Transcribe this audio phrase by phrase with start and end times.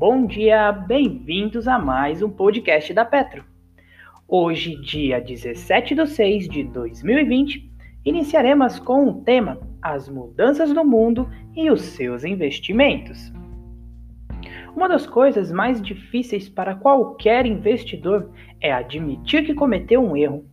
[0.00, 3.44] Bom dia, bem-vindos a mais um podcast da Petro.
[4.26, 7.70] Hoje, dia 17 de 6 de 2020,
[8.06, 13.30] iniciaremos com o tema As mudanças no mundo e os seus investimentos.
[14.74, 20.46] Uma das coisas mais difíceis para qualquer investidor é admitir que cometeu um erro,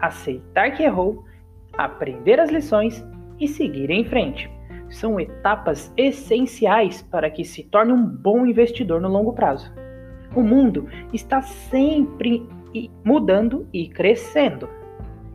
[0.00, 1.26] aceitar que errou,
[1.74, 3.04] aprender as lições
[3.38, 4.50] e seguir em frente
[4.90, 9.72] são etapas essenciais para que se torne um bom investidor no longo prazo.
[10.34, 12.46] O mundo está sempre
[13.04, 14.68] mudando e crescendo.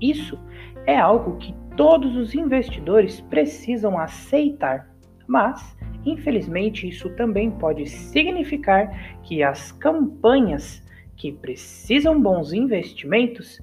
[0.00, 0.38] Isso
[0.86, 4.88] é algo que todos os investidores precisam aceitar,
[5.26, 10.84] mas, infelizmente, isso também pode significar que as campanhas
[11.16, 13.60] que precisam bons investimentos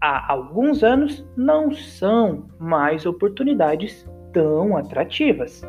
[0.00, 5.62] há alguns anos não são mais oportunidades tão atrativas.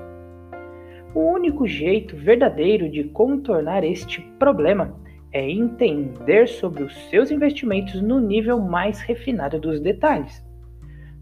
[1.14, 4.94] O único jeito verdadeiro de contornar este problema
[5.32, 10.44] é entender sobre os seus investimentos no nível mais refinado dos detalhes.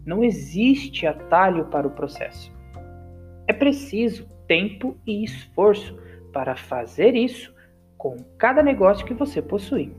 [0.04, 2.52] Não existe atalho para o processo.
[3.46, 5.96] É preciso tempo e esforço
[6.32, 7.54] para fazer isso
[7.96, 9.94] com cada negócio que você possui.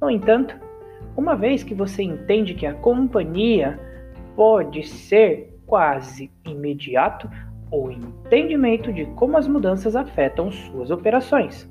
[0.00, 0.56] No entanto,
[1.16, 3.78] uma vez que você entende que a companhia
[4.34, 7.28] pode ser quase imediato
[7.70, 11.68] o entendimento de como as mudanças afetam suas operações.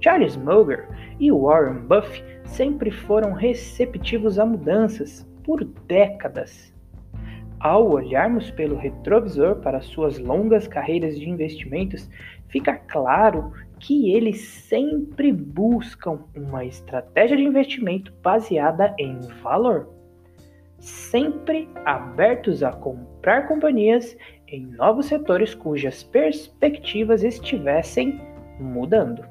[0.00, 6.72] Charles Munger e Warren Buffett sempre foram receptivos a mudanças por décadas.
[7.58, 12.08] Ao olharmos pelo retrovisor para suas longas carreiras de investimentos,
[12.48, 19.97] fica claro que eles sempre buscam uma estratégia de investimento baseada em valor
[20.78, 28.20] sempre abertos a comprar companhias em novos setores cujas perspectivas estivessem
[28.58, 29.22] mudando.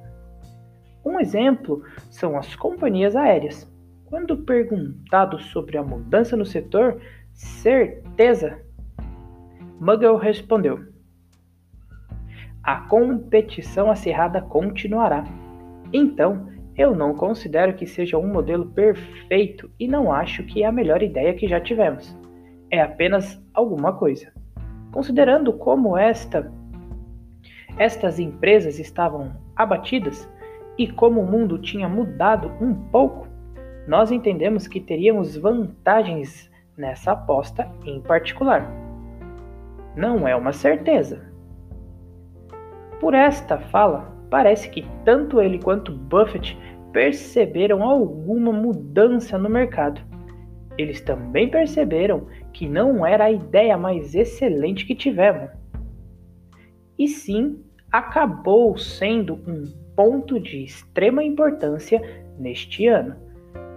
[1.03, 3.71] Um exemplo são as companhias aéreas.
[4.05, 7.01] Quando perguntado sobre a mudança no setor,
[7.33, 8.61] certeza,
[9.79, 10.85] Muggle respondeu:
[12.63, 15.23] A competição acirrada continuará.
[15.93, 20.71] Então, eu não considero que seja um modelo perfeito e não acho que é a
[20.71, 22.15] melhor ideia que já tivemos.
[22.69, 24.31] É apenas alguma coisa.
[24.91, 26.51] Considerando como esta
[27.77, 30.27] estas empresas estavam abatidas
[30.77, 33.27] e como o mundo tinha mudado um pouco,
[33.87, 38.67] nós entendemos que teríamos vantagens nessa aposta em particular.
[39.95, 41.31] Não é uma certeza.
[42.99, 46.57] Por esta fala, parece que tanto ele quanto Buffett
[46.91, 50.01] perceberam alguma mudança no mercado.
[50.77, 55.49] Eles também perceberam que não era a ideia mais excelente que tivemos.
[56.97, 59.63] E sim, acabou sendo um
[59.95, 62.01] ponto de extrema importância
[62.37, 63.15] neste ano,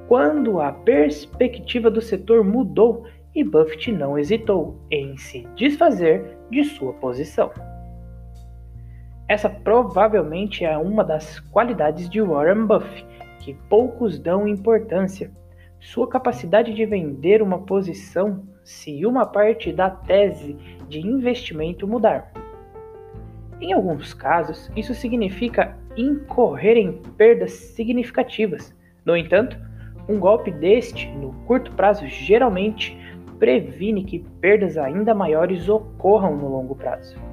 [0.08, 6.92] quando a perspectiva do setor mudou e Buffett não hesitou em se desfazer de sua
[6.94, 7.50] posição.
[9.30, 13.06] Essa provavelmente é uma das qualidades de Warren Buffett,
[13.38, 15.30] que poucos dão importância.
[15.78, 20.54] Sua capacidade de vender uma posição se uma parte da tese
[20.88, 22.32] de investimento mudar.
[23.60, 28.74] Em alguns casos, isso significa incorrer em perdas significativas.
[29.04, 29.56] No entanto,
[30.08, 32.98] um golpe deste, no curto prazo, geralmente
[33.38, 37.29] previne que perdas ainda maiores ocorram no longo prazo.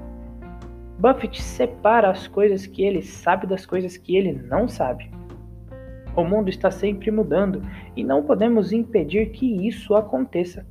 [1.00, 5.12] Buffett separa as coisas que ele sabe das coisas que ele não sabe.
[6.16, 7.62] O mundo está sempre mudando
[7.96, 10.66] e não podemos impedir que isso aconteça.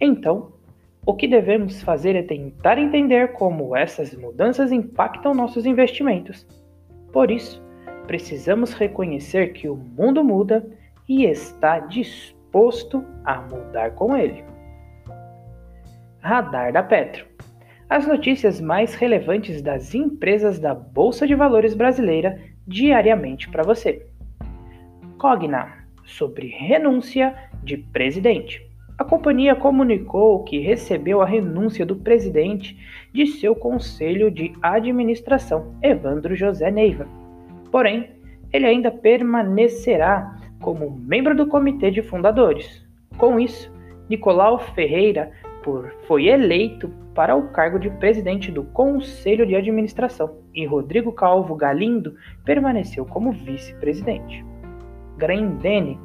[0.00, 0.52] Então,
[1.06, 6.44] o que devemos fazer é tentar entender como essas mudanças impactam nossos investimentos.
[7.12, 7.62] Por isso,
[8.08, 10.66] precisamos reconhecer que o mundo muda
[11.08, 14.44] e está disposto a mudar com ele.
[16.18, 17.29] Radar da Petro
[17.90, 24.06] as notícias mais relevantes das empresas da Bolsa de Valores brasileira diariamente para você.
[25.18, 27.34] Cogna sobre renúncia
[27.64, 28.64] de presidente.
[28.96, 32.78] A companhia comunicou que recebeu a renúncia do presidente
[33.12, 37.08] de seu conselho de administração, Evandro José Neiva.
[37.72, 38.10] Porém,
[38.52, 42.86] ele ainda permanecerá como membro do comitê de fundadores.
[43.18, 43.72] Com isso,
[44.08, 50.64] Nicolau Ferreira por, foi eleito para o cargo de presidente do Conselho de Administração e
[50.64, 52.14] Rodrigo Calvo Galindo
[52.44, 54.44] permaneceu como vice-presidente.
[55.16, 55.98] Grendene.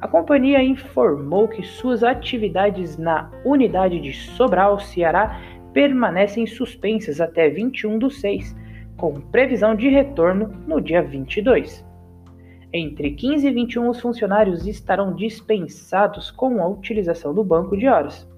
[0.00, 5.40] A companhia informou que suas atividades na unidade de Sobral, Ceará,
[5.72, 8.56] permanecem suspensas até 21 do 6,
[8.96, 11.84] com previsão de retorno no dia 22.
[12.72, 18.28] Entre 15 e 21, os funcionários estarão dispensados com a utilização do banco de horas.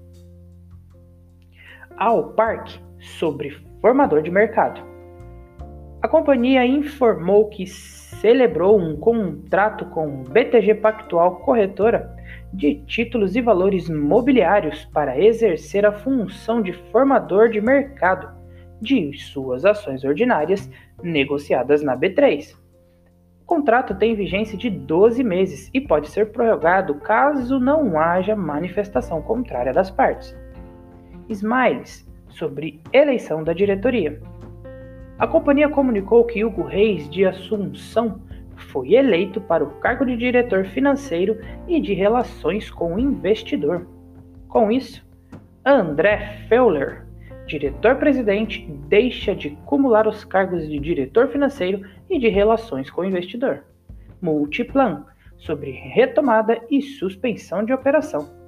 [1.97, 3.49] Ao Parque sobre
[3.81, 4.79] formador de mercado.
[5.99, 12.15] A companhia informou que celebrou um contrato com BTG Pactual Corretora
[12.53, 18.29] de títulos e valores mobiliários para exercer a função de formador de mercado
[18.79, 20.69] de suas ações ordinárias
[21.01, 22.53] negociadas na B3.
[23.41, 29.19] O contrato tem vigência de 12 meses e pode ser prorrogado caso não haja manifestação
[29.19, 30.37] contrária das partes.
[31.29, 34.21] Smiles sobre eleição da diretoria.
[35.17, 38.21] A companhia comunicou que Hugo Reis de Assunção
[38.55, 43.87] foi eleito para o cargo de diretor financeiro e de relações com o investidor.
[44.47, 45.05] Com isso,
[45.65, 47.05] André Feuler,
[47.47, 53.63] diretor-presidente, deixa de acumular os cargos de diretor financeiro e de relações com o investidor.
[54.21, 55.05] Multiplan,
[55.37, 58.46] sobre retomada e suspensão de operação.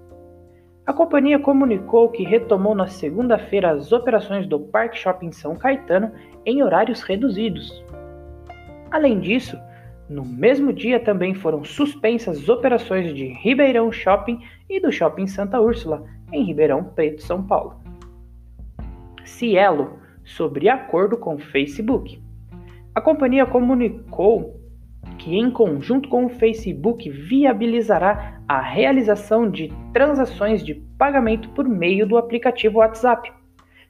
[0.86, 6.12] A companhia comunicou que retomou na segunda-feira as operações do Parque Shopping São Caetano
[6.46, 7.84] em horários reduzidos.
[8.90, 9.58] Além disso,
[10.10, 15.62] no mesmo dia também foram suspensas as operações de Ribeirão Shopping e do Shopping Santa
[15.62, 16.04] Úrsula,
[16.34, 17.80] em Ribeirão Preto, São Paulo.
[19.24, 22.20] Cielo, sobre acordo com Facebook.
[22.96, 24.59] A companhia comunicou
[25.20, 32.08] que, em conjunto com o Facebook, viabilizará a realização de transações de pagamento por meio
[32.08, 33.32] do aplicativo WhatsApp.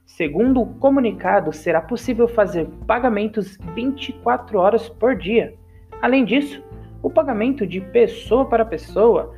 [0.06, 5.54] Segundo o comunicado, será possível fazer pagamentos 24 horas por dia
[6.02, 6.64] Além disso,
[7.04, 9.36] o pagamento de pessoa para pessoa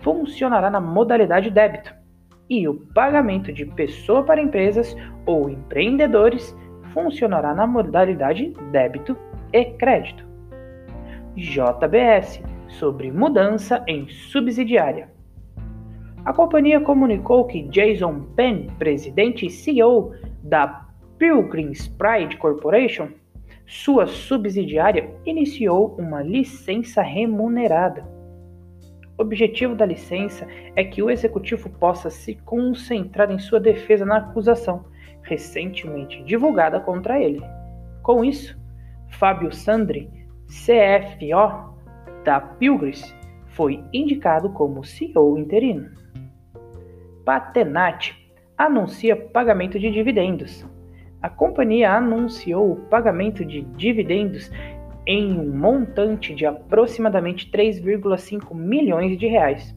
[0.00, 1.92] funcionará na modalidade débito
[2.48, 4.94] e o pagamento de pessoa para empresas
[5.26, 6.56] ou empreendedores
[6.92, 9.16] funcionará na modalidade débito
[9.52, 10.33] e crédito.
[11.36, 15.08] JBS sobre mudança em subsidiária.
[16.24, 20.86] A companhia comunicou que Jason Penn, presidente e CEO da
[21.18, 23.08] Pilgrims Pride Corporation,
[23.66, 28.06] sua subsidiária iniciou uma licença remunerada.
[29.16, 34.16] O objetivo da licença é que o executivo possa se concentrar em sua defesa na
[34.16, 34.84] acusação
[35.22, 37.42] recentemente divulgada contra ele.
[38.02, 38.58] Com isso,
[39.08, 40.10] Fábio Sandri,
[40.46, 41.74] CFO
[42.24, 43.14] da Pilgris,
[43.48, 45.90] foi indicado como CEO interino.
[47.24, 48.14] Patenat
[48.56, 50.64] anuncia pagamento de dividendos
[51.24, 54.52] a companhia anunciou o pagamento de dividendos
[55.06, 59.74] em um montante de aproximadamente 3,5 milhões de reais,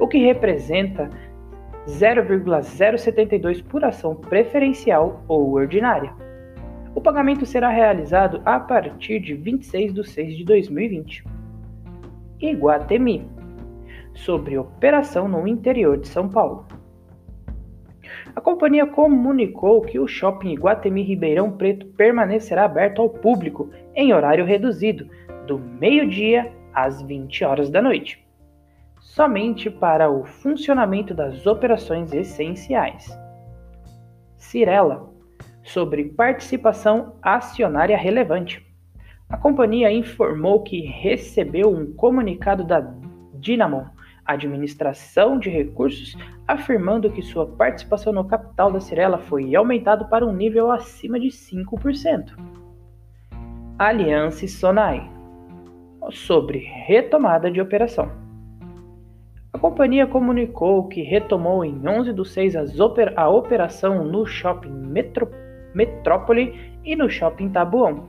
[0.00, 1.08] o que representa
[1.86, 6.12] 0,072 por ação preferencial ou ordinária.
[6.94, 11.24] O pagamento será realizado a partir de 26 de 6 de 2020.
[12.40, 13.26] Iguatemi
[14.14, 16.66] sobre operação no interior de São Paulo.
[18.36, 24.44] A companhia comunicou que o shopping Iguatemi Ribeirão Preto permanecerá aberto ao público em horário
[24.44, 25.08] reduzido,
[25.46, 28.24] do meio-dia às 20 horas da noite,
[29.00, 33.18] somente para o funcionamento das operações essenciais.
[34.36, 35.11] Cirela,
[35.62, 38.66] sobre participação acionária relevante.
[39.28, 42.80] A companhia informou que recebeu um comunicado da
[43.34, 43.90] Dinamo
[44.24, 46.16] Administração de Recursos,
[46.46, 51.28] afirmando que sua participação no capital da Cirela foi aumentado para um nível acima de
[51.28, 52.32] 5%.
[53.78, 55.10] Aliança Sonai
[56.10, 58.12] sobre retomada de operação.
[59.52, 62.54] A companhia comunicou que retomou em 11 do 6
[63.16, 65.28] a operação no Shopping Metro,
[65.74, 68.08] Metrópole e no Shopping Tabuão.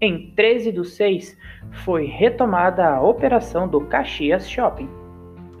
[0.00, 1.36] Em 13 do 6
[1.84, 4.88] foi retomada a operação do Caxias Shopping.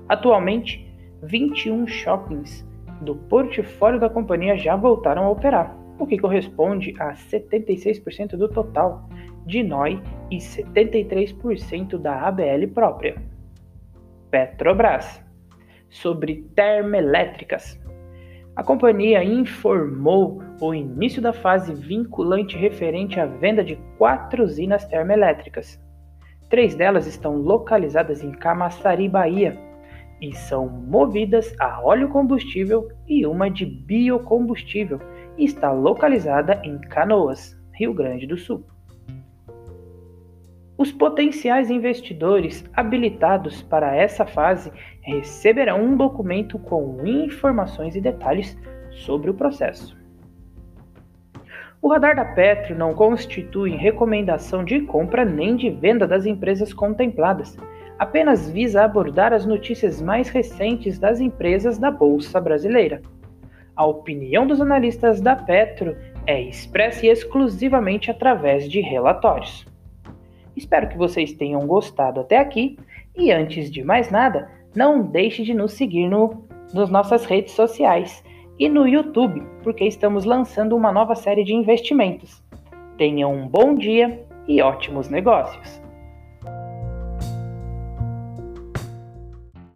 [0.08, 0.86] Atualmente,
[1.22, 2.66] 21 shoppings
[3.00, 9.08] do portfólio da companhia já voltaram a operar, o que corresponde a 76% do total
[9.44, 13.20] de NOI e 73% da ABL própria.
[14.30, 15.24] Petrobras
[15.88, 17.80] sobre termoelétricas.
[18.54, 25.80] A companhia informou o início da fase vinculante referente à venda de quatro usinas termoelétricas.
[26.48, 29.56] Três delas estão localizadas em Camaçari, Bahia,
[30.20, 35.00] e são movidas a óleo combustível e uma de biocombustível
[35.36, 38.64] e está localizada em Canoas, Rio Grande do Sul.
[40.76, 44.72] Os potenciais investidores habilitados para essa fase
[45.02, 48.56] receberão um documento com informações e detalhes
[48.90, 49.96] sobre o processo.
[51.80, 57.56] O radar da Petro não constitui recomendação de compra nem de venda das empresas contempladas,
[57.96, 63.00] apenas visa abordar as notícias mais recentes das empresas da Bolsa Brasileira.
[63.76, 69.64] A opinião dos analistas da Petro é expressa exclusivamente através de relatórios.
[70.56, 72.76] Espero que vocês tenham gostado até aqui
[73.16, 76.44] e antes de mais nada, não deixe de nos seguir no,
[76.74, 78.22] nas nossas redes sociais
[78.58, 82.42] e no YouTube, porque estamos lançando uma nova série de investimentos.
[82.96, 85.87] Tenham um bom dia e ótimos negócios!